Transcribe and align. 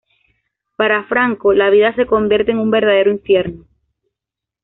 Para 0.77 1.03
Franco, 1.03 1.53
la 1.53 1.69
vida 1.69 1.93
se 1.93 2.07
convierte 2.07 2.49
en 2.53 2.57
un 2.57 2.71
verdadero 2.71 3.11
infierno. 3.11 3.65